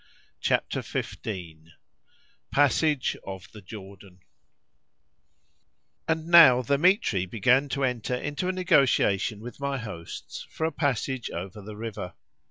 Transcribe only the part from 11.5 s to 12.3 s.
the river.